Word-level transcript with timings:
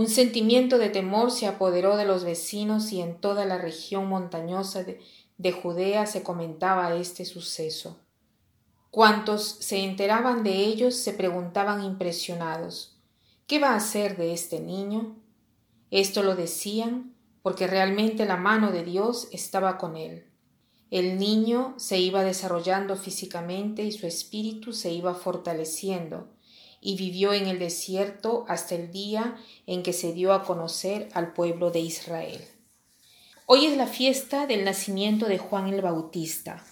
Un 0.00 0.08
sentimiento 0.08 0.78
de 0.78 0.88
temor 0.88 1.30
se 1.30 1.46
apoderó 1.46 1.98
de 1.98 2.06
los 2.06 2.24
vecinos 2.24 2.90
y 2.90 3.02
en 3.02 3.20
toda 3.20 3.44
la 3.44 3.58
región 3.58 4.08
montañosa 4.08 4.82
de, 4.82 5.52
Judea 5.52 6.06
se 6.06 6.22
comentaba 6.22 6.94
este 6.94 7.26
suceso. 7.26 7.98
Cuantos 8.90 9.58
se 9.60 9.84
enteraban 9.84 10.42
de 10.42 10.64
ellos 10.64 10.94
se 10.94 11.12
preguntaban 11.12 11.84
impresionados 11.84 12.98
¿Qué 13.46 13.58
va 13.58 13.72
a 13.72 13.76
hacer 13.76 14.16
de 14.16 14.32
este 14.32 14.60
niño? 14.60 15.16
Esto 15.90 16.22
lo 16.22 16.34
decían 16.34 17.14
porque 17.42 17.66
realmente 17.66 18.24
la 18.24 18.38
mano 18.38 18.72
de 18.72 18.84
Dios 18.84 19.28
estaba 19.32 19.76
con 19.76 19.98
él. 19.98 20.24
El 20.90 21.18
niño 21.18 21.74
se 21.76 21.98
iba 21.98 22.24
desarrollando 22.24 22.96
físicamente 22.96 23.84
y 23.84 23.92
su 23.92 24.06
espíritu 24.06 24.72
se 24.72 24.94
iba 24.94 25.12
fortaleciendo, 25.12 26.30
y 26.80 26.96
vivió 26.96 27.32
en 27.32 27.46
el 27.46 27.58
desierto 27.58 28.44
hasta 28.48 28.74
el 28.74 28.90
día 28.90 29.36
en 29.66 29.82
que 29.82 29.92
se 29.92 30.12
dio 30.12 30.32
a 30.32 30.44
conocer 30.44 31.08
al 31.12 31.32
pueblo 31.34 31.70
de 31.70 31.80
Israel. 31.80 32.40
Hoy 33.46 33.66
es 33.66 33.76
la 33.76 33.86
fiesta 33.86 34.46
del 34.46 34.64
nacimiento 34.64 35.26
de 35.26 35.38
Juan 35.38 35.68
el 35.68 35.82
Bautista. 35.82 36.64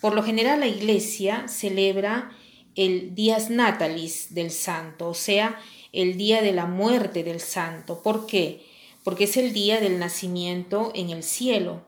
Por 0.00 0.14
lo 0.14 0.22
general 0.22 0.60
la 0.60 0.68
iglesia 0.68 1.48
celebra 1.48 2.30
el 2.76 3.14
Días 3.14 3.50
Natalis 3.50 4.34
del 4.34 4.52
santo, 4.52 5.08
o 5.08 5.14
sea, 5.14 5.58
el 5.92 6.16
día 6.16 6.42
de 6.42 6.52
la 6.52 6.66
muerte 6.66 7.24
del 7.24 7.40
santo. 7.40 8.02
¿Por 8.02 8.26
qué? 8.26 8.64
Porque 9.02 9.24
es 9.24 9.36
el 9.36 9.52
día 9.52 9.80
del 9.80 9.98
nacimiento 9.98 10.92
en 10.94 11.10
el 11.10 11.24
cielo. 11.24 11.82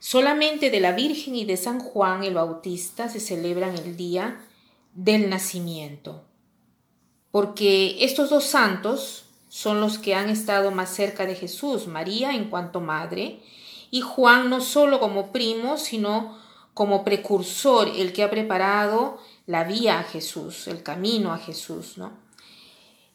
Solamente 0.00 0.70
de 0.70 0.80
la 0.80 0.92
Virgen 0.92 1.36
y 1.36 1.44
de 1.44 1.56
San 1.56 1.78
Juan 1.78 2.24
el 2.24 2.34
Bautista 2.34 3.08
se 3.08 3.20
celebran 3.20 3.76
el 3.76 3.96
día 3.96 4.44
del 4.94 5.30
nacimiento 5.30 6.29
porque 7.30 8.04
estos 8.04 8.30
dos 8.30 8.44
santos 8.44 9.24
son 9.48 9.80
los 9.80 9.98
que 9.98 10.14
han 10.14 10.28
estado 10.30 10.70
más 10.70 10.90
cerca 10.90 11.26
de 11.26 11.34
Jesús, 11.34 11.86
María 11.86 12.34
en 12.34 12.50
cuanto 12.50 12.80
madre, 12.80 13.40
y 13.90 14.00
Juan 14.00 14.48
no 14.50 14.60
solo 14.60 15.00
como 15.00 15.32
primo, 15.32 15.76
sino 15.76 16.38
como 16.74 17.04
precursor, 17.04 17.88
el 17.88 18.12
que 18.12 18.22
ha 18.22 18.30
preparado 18.30 19.18
la 19.46 19.64
vía 19.64 19.98
a 19.98 20.04
Jesús, 20.04 20.68
el 20.68 20.82
camino 20.82 21.32
a 21.32 21.38
Jesús, 21.38 21.98
¿no? 21.98 22.12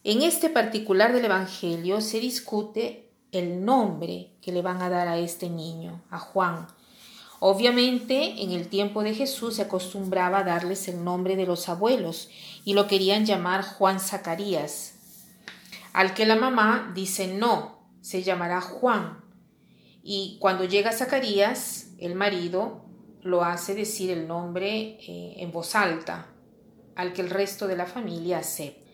En 0.04 0.22
este 0.22 0.50
particular 0.50 1.14
del 1.14 1.26
Evangelio 1.26 2.00
se 2.02 2.20
discute 2.20 3.10
el 3.32 3.66
nombre 3.66 4.30
que 4.42 4.52
le 4.52 4.62
van 4.62 4.82
a 4.82 4.90
dar 4.90 5.08
a 5.08 5.18
este 5.18 5.50
niño, 5.50 6.02
a 6.12 6.20
Juan. 6.20 6.68
Obviamente, 7.40 8.42
en 8.42 8.52
el 8.52 8.70
tiempo 8.70 9.04
de 9.04 9.14
Jesús 9.14 9.56
se 9.56 9.64
acostumbraba 9.64 10.40
a 10.40 10.44
darles 10.44 10.88
el 10.88 11.04
nombre 11.04 11.36
de 11.36 11.46
los 11.46 11.68
abuelos 11.68 12.30
y 12.64 12.74
lo 12.74 12.88
querían 12.88 13.26
llamar 13.26 13.64
Juan 13.64 14.00
Zacarías. 14.00 14.94
Al 15.94 16.14
que 16.14 16.26
la 16.26 16.36
mamá 16.36 16.92
dice 16.96 17.28
no, 17.28 17.80
se 18.02 18.24
llamará 18.24 18.62
Juan. 18.62 19.24
Y 20.04 20.38
cuando 20.40 20.66
llega 20.66 20.92
Zacarías, 20.92 21.88
el 21.98 22.16
marido 22.16 22.86
lo 23.22 23.44
hace 23.44 23.74
decir 23.74 24.12
el 24.12 24.28
nombre 24.28 24.98
eh, 25.00 25.36
en 25.38 25.52
voz 25.52 25.76
alta, 25.76 26.28
al 26.96 27.12
que 27.12 27.22
el 27.22 27.30
resto 27.30 27.68
de 27.68 27.76
la 27.76 27.86
familia 27.86 28.40
acepta. 28.40 28.86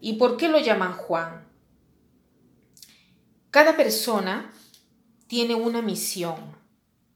¿Y 0.00 0.14
por 0.14 0.36
qué 0.36 0.48
lo 0.48 0.58
llaman 0.58 0.94
Juan? 0.94 1.46
Cada 3.50 3.76
persona 3.76 4.52
tiene 5.26 5.54
una 5.54 5.80
misión 5.80 6.53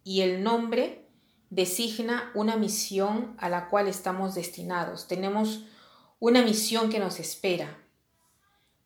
y 0.09 0.23
el 0.23 0.43
nombre 0.43 1.05
designa 1.51 2.33
una 2.35 2.57
misión 2.57 3.37
a 3.39 3.51
la 3.51 3.69
cual 3.69 3.89
estamos 3.89 4.35
destinados. 4.35 5.07
Tenemos 5.07 5.67
una 6.19 6.41
misión 6.41 6.89
que 6.89 6.99
nos 6.99 7.21
espera. 7.21 7.77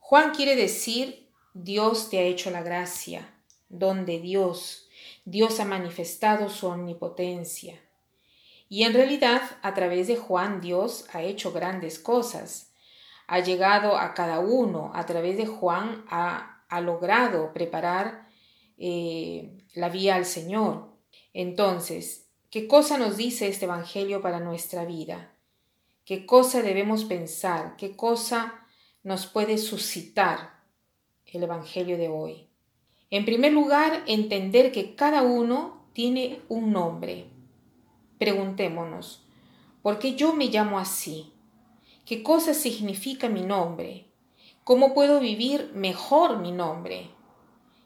Juan 0.00 0.34
quiere 0.34 0.56
decir 0.56 1.28
Dios 1.54 2.10
te 2.10 2.18
ha 2.18 2.22
hecho 2.22 2.50
la 2.50 2.64
gracia, 2.64 3.32
donde 3.68 4.18
Dios, 4.18 4.88
Dios 5.24 5.60
ha 5.60 5.64
manifestado 5.64 6.48
su 6.48 6.66
omnipotencia. 6.66 7.80
Y 8.68 8.82
en 8.82 8.92
realidad, 8.92 9.42
a 9.62 9.74
través 9.74 10.08
de 10.08 10.16
Juan, 10.16 10.60
Dios 10.60 11.06
ha 11.12 11.22
hecho 11.22 11.52
grandes 11.52 12.00
cosas. 12.00 12.72
Ha 13.28 13.38
llegado 13.38 13.96
a 13.96 14.12
cada 14.14 14.40
uno, 14.40 14.90
a 14.92 15.06
través 15.06 15.36
de 15.36 15.46
Juan 15.46 16.04
ha, 16.10 16.64
ha 16.68 16.80
logrado 16.80 17.52
preparar 17.52 18.26
eh, 18.76 19.64
la 19.74 19.88
vía 19.88 20.16
al 20.16 20.24
Señor. 20.24 20.91
Entonces, 21.34 22.28
¿qué 22.50 22.68
cosa 22.68 22.98
nos 22.98 23.16
dice 23.16 23.48
este 23.48 23.64
Evangelio 23.64 24.20
para 24.20 24.40
nuestra 24.40 24.84
vida? 24.84 25.32
¿Qué 26.04 26.26
cosa 26.26 26.62
debemos 26.62 27.04
pensar? 27.04 27.76
¿Qué 27.76 27.96
cosa 27.96 28.66
nos 29.02 29.26
puede 29.26 29.56
suscitar 29.56 30.62
el 31.26 31.42
Evangelio 31.42 31.96
de 31.96 32.08
hoy? 32.08 32.48
En 33.10 33.24
primer 33.24 33.52
lugar, 33.52 34.02
entender 34.06 34.72
que 34.72 34.94
cada 34.94 35.22
uno 35.22 35.86
tiene 35.92 36.40
un 36.48 36.72
nombre. 36.72 37.26
Preguntémonos, 38.18 39.22
¿por 39.82 39.98
qué 39.98 40.14
yo 40.14 40.32
me 40.34 40.46
llamo 40.46 40.78
así? 40.78 41.32
¿Qué 42.04 42.22
cosa 42.22 42.52
significa 42.52 43.28
mi 43.28 43.42
nombre? 43.42 44.06
¿Cómo 44.64 44.94
puedo 44.94 45.20
vivir 45.20 45.72
mejor 45.74 46.38
mi 46.38 46.52
nombre? 46.52 47.10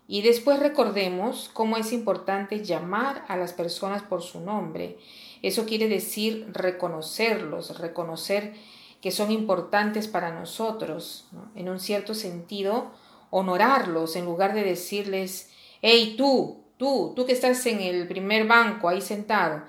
Y 0.09 0.22
después 0.22 0.61
recordemos 0.61 1.50
cómo 1.53 1.77
es 1.77 1.93
importante 1.93 2.65
llamar 2.65 3.25
a 3.28 3.37
las 3.37 3.53
personas 3.53 4.03
por 4.03 4.22
su 4.22 4.41
nombre. 4.41 4.99
Eso 5.43 5.67
quiere 5.67 5.89
decir 5.89 6.49
reconocerlos, 6.53 7.78
reconocer 7.78 8.55
que 9.00 9.11
son 9.11 9.31
importantes 9.33 10.06
para 10.06 10.33
nosotros, 10.33 11.28
en 11.55 11.69
un 11.69 11.81
cierto 11.81 12.15
sentido, 12.15 12.93
honorarlos 13.31 14.16
en 14.16 14.25
lugar 14.25 14.55
de 14.55 14.62
decirles, 14.62 15.50
hey 15.83 16.15
tú, 16.16 16.62
tú, 16.77 17.12
tú 17.16 17.27
que 17.27 17.33
estás 17.33 17.66
en 17.66 17.81
el 17.81 18.07
primer 18.07 18.47
banco 18.47 18.89
ahí 18.89 19.01
sentado. 19.01 19.65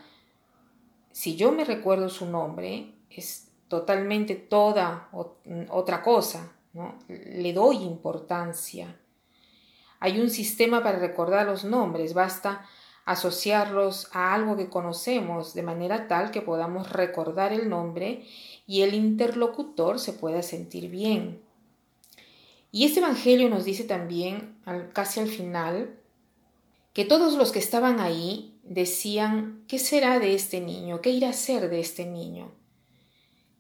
Si 1.12 1.35
yo 1.35 1.51
me 1.51 1.65
recuerdo 1.65 2.09
su 2.09 2.27
nombre, 2.27 2.94
es 3.09 3.50
totalmente 3.67 4.35
toda 4.35 5.09
otra 5.69 6.03
cosa, 6.03 6.51
le 7.07 7.53
doy 7.53 7.77
importancia 7.77 8.95
hay 9.99 10.19
un 10.19 10.29
sistema 10.29 10.83
para 10.83 10.99
recordar 10.99 11.45
los 11.45 11.63
nombres, 11.63 12.13
basta 12.13 12.65
asociarlos 13.05 14.09
a 14.11 14.33
algo 14.33 14.57
que 14.57 14.69
conocemos 14.69 15.53
de 15.53 15.63
manera 15.63 16.07
tal 16.07 16.31
que 16.31 16.41
podamos 16.41 16.91
recordar 16.91 17.53
el 17.53 17.69
nombre 17.69 18.25
y 18.67 18.81
el 18.81 18.94
interlocutor 18.94 19.97
se 19.99 20.13
pueda 20.13 20.44
sentir 20.44 20.89
bien. 20.89 21.41
Y 22.71 22.83
este 22.83 22.99
Evangelio 22.99 23.49
nos 23.49 23.63
dice 23.63 23.85
también, 23.85 24.57
casi 24.94 25.21
al 25.21 25.29
final, 25.29 25.95
que 26.93 27.05
todos 27.05 27.38
los 27.38 27.51
que 27.51 27.59
estaban 27.59 28.01
ahí 28.01 28.59
decían, 28.63 29.63
¿qué 29.67 29.79
será 29.79 30.19
de 30.19 30.35
este 30.35 30.59
niño? 30.59 31.00
¿Qué 31.00 31.11
irá 31.11 31.29
a 31.29 31.33
ser 31.33 31.69
de 31.69 31.79
este 31.79 32.05
niño? 32.05 32.51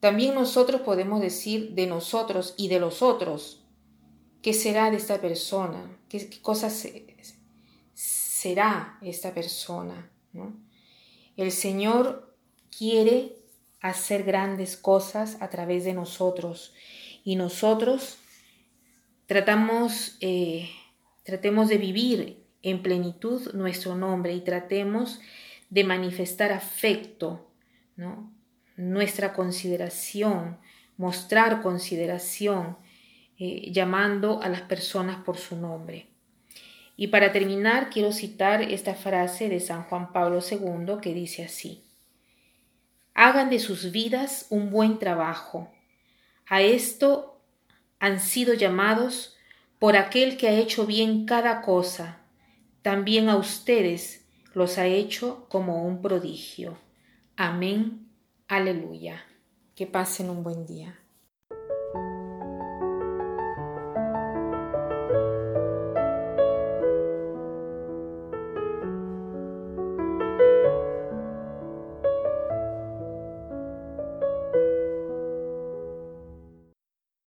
También 0.01 0.35
nosotros 0.35 0.81
podemos 0.81 1.21
decir 1.21 1.71
de 1.71 1.87
nosotros 1.87 2.53
y 2.57 2.67
de 2.67 2.79
los 2.79 3.01
otros, 3.01 3.61
¿Qué 4.47 4.53
será 4.53 4.89
de 4.89 4.95
esta 4.95 5.19
persona? 5.19 5.99
¿Qué, 6.07 6.39
cosa 6.41 6.69
será 7.93 8.97
esta 9.01 9.33
persona? 9.33 10.09
El 11.35 11.51
Señor 11.51 12.33
quiere 12.71 13.35
hacer 13.81 14.23
grandes 14.23 14.77
cosas 14.77 15.35
a 15.41 15.49
través 15.49 15.83
de 15.83 15.91
nosotros 15.91 16.73
y 17.25 17.35
nosotros 17.35 18.19
tratamos, 19.25 20.15
eh, 20.21 20.69
tratemos 21.23 21.67
de 21.67 21.77
vivir 21.77 22.41
en 22.61 22.81
plenitud 22.81 23.53
nuestro 23.53 23.95
nombre 23.95 24.33
y 24.33 24.39
tratemos 24.39 25.19
de 25.69 25.83
manifestar 25.83 26.53
afecto, 26.53 27.51
nuestra 28.77 29.33
consideración, 29.33 30.57
mostrar 30.95 31.61
consideración, 31.61 32.77
eh, 33.39 33.71
llamando 33.71 34.41
a 34.41 34.49
las 34.49 34.61
personas 34.61 35.23
por 35.23 35.37
su 35.37 35.55
nombre. 35.55 36.07
Y 36.95 37.07
para 37.07 37.31
terminar, 37.31 37.91
quiero 37.91 38.11
citar 38.11 38.63
esta 38.63 38.95
frase 38.95 39.49
de 39.49 39.59
San 39.59 39.83
Juan 39.83 40.11
Pablo 40.11 40.39
II 40.39 40.95
que 41.01 41.13
dice 41.13 41.43
así, 41.43 41.83
hagan 43.13 43.49
de 43.49 43.59
sus 43.59 43.91
vidas 43.91 44.47
un 44.49 44.71
buen 44.71 44.97
trabajo. 44.97 45.71
A 46.47 46.61
esto 46.61 47.39
han 47.99 48.19
sido 48.19 48.53
llamados 48.53 49.37
por 49.79 49.95
aquel 49.95 50.37
que 50.37 50.47
ha 50.47 50.53
hecho 50.53 50.85
bien 50.85 51.25
cada 51.25 51.61
cosa. 51.61 52.19
También 52.81 53.29
a 53.29 53.37
ustedes 53.37 54.25
los 54.53 54.77
ha 54.77 54.87
hecho 54.87 55.45
como 55.49 55.85
un 55.85 56.01
prodigio. 56.01 56.79
Amén. 57.35 58.07
Aleluya. 58.47 59.23
Que 59.75 59.85
pasen 59.85 60.29
un 60.31 60.43
buen 60.43 60.65
día. 60.65 60.99